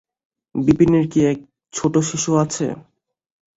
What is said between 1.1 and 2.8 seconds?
কি এক ছোট শিশু আছে?